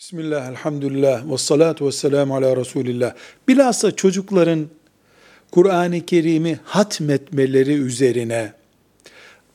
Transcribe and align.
Bismillah, 0.00 0.50
elhamdülillah, 0.50 1.32
ve 1.32 1.38
salatu 1.38 1.86
ve 1.86 1.92
selamu 1.92 2.36
ala 2.36 2.56
Resulillah. 2.56 3.14
Bilhassa 3.48 3.96
çocukların 3.96 4.66
Kur'an-ı 5.50 6.06
Kerim'i 6.06 6.58
hatmetmeleri 6.64 7.72
üzerine 7.72 8.52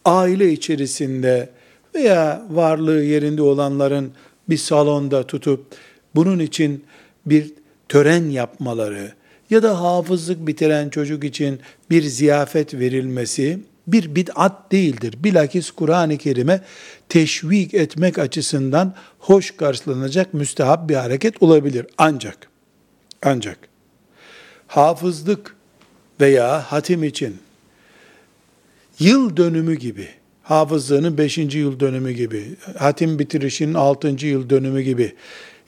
aile 0.05 0.52
içerisinde 0.52 1.50
veya 1.96 2.46
varlığı 2.49 3.03
yerinde 3.03 3.42
olanların 3.42 4.12
bir 4.49 4.58
salonda 4.58 5.28
tutup 5.28 5.66
bunun 6.16 6.39
için 6.39 6.85
bir 7.25 7.53
tören 7.89 8.30
yapmaları 8.30 9.13
ya 9.49 9.63
da 9.63 9.81
hafızlık 9.81 10.48
bitiren 10.48 10.89
çocuk 10.89 11.24
için 11.24 11.60
bir 11.89 12.02
ziyafet 12.03 12.74
verilmesi 12.74 13.60
bir 13.88 14.15
bid'at 14.15 14.72
değildir. 14.72 15.15
Bilakis 15.24 15.72
Kur'an-ı 15.72 16.17
Kerim'e 16.17 16.62
teşvik 17.09 17.73
etmek 17.73 18.20
açısından 18.20 18.95
hoş 19.20 19.52
karşılanacak 19.58 20.34
müstehap 20.34 20.89
bir 20.89 20.95
hareket 20.95 21.44
olabilir. 21.44 21.85
Ancak, 21.98 22.48
ancak 23.23 23.58
hafızlık 24.67 25.55
veya 26.21 26.71
hatim 26.71 27.03
için 27.03 27.38
yıl 28.99 29.38
dönümü 29.38 29.75
gibi, 29.75 30.08
hafızlığının 30.44 31.17
5. 31.17 31.38
yıl 31.38 31.80
dönümü 31.80 32.11
gibi, 32.11 32.55
hatim 32.77 33.20
bitirişinin 33.20 33.73
6. 33.73 34.08
yıl 34.08 34.49
dönümü 34.49 34.81
gibi, 34.81 35.13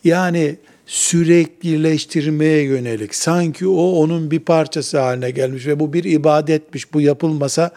yani 0.04 0.56
süreklileştirmeye 0.86 2.64
yönelik, 2.64 3.16
sanki 3.16 3.68
o 3.68 3.92
onun 3.92 4.32
bir 4.32 4.40
parçası 4.40 5.00
haline 5.00 5.32
gelmiş 5.32 5.68
ve 5.68 5.80
bu 5.80 5.94
bir 5.94 6.04
ibadetmiş, 6.04 6.94
bu 6.94 7.02
yapılmasa 7.02 7.72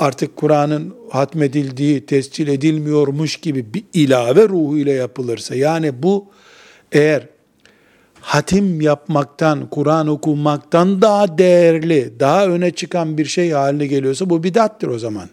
artık 0.00 0.36
Kur'an'ın 0.36 0.94
hatmedildiği, 1.10 2.06
tescil 2.06 2.48
edilmiyormuş 2.48 3.36
gibi 3.36 3.74
bir 3.74 3.84
ilave 3.92 4.48
ruhu 4.48 4.78
ile 4.78 4.92
yapılırsa, 4.92 5.54
yani 5.54 6.02
bu 6.02 6.26
eğer 6.92 7.26
hatim 8.20 8.80
yapmaktan, 8.80 9.70
Kur'an 9.70 10.06
okumaktan 10.06 11.02
daha 11.02 11.38
değerli, 11.38 12.12
daha 12.20 12.46
öne 12.46 12.70
çıkan 12.70 13.18
bir 13.18 13.24
şey 13.24 13.50
haline 13.50 13.86
geliyorsa 13.86 14.30
bu 14.30 14.42
bidattır 14.42 14.88
o 14.88 14.98
zaman. 14.98 15.28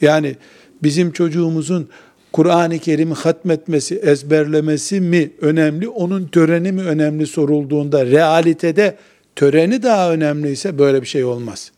Yani 0.00 0.36
bizim 0.82 1.12
çocuğumuzun 1.12 1.88
Kur'an-ı 2.32 2.78
Kerim'i 2.78 3.14
hatmetmesi, 3.14 3.94
ezberlemesi 3.94 5.00
mi 5.00 5.30
önemli, 5.40 5.88
onun 5.88 6.26
töreni 6.26 6.72
mi 6.72 6.82
önemli 6.82 7.26
sorulduğunda 7.26 8.06
realitede 8.06 8.96
töreni 9.36 9.82
daha 9.82 10.12
önemliyse 10.12 10.78
böyle 10.78 11.02
bir 11.02 11.06
şey 11.06 11.24
olmaz. 11.24 11.72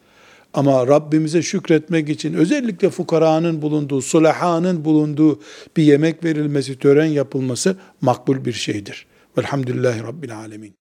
Ama 0.55 0.87
Rabbimize 0.87 1.43
şükretmek 1.43 2.09
için 2.09 2.35
özellikle 2.35 2.91
fukaranın 2.91 3.63
bulunduğu, 3.63 4.03
sulahanın 4.03 4.85
bulunduğu 4.85 5.41
bir 5.77 5.83
yemek 5.83 6.25
verilmesi, 6.25 6.79
tören 6.79 7.07
yapılması 7.07 7.77
makbul 8.01 8.45
bir 8.45 8.53
şeydir. 8.53 9.07
Velhamdülillahi 9.39 10.03
Rabbil 10.03 10.37
Alemin. 10.37 10.78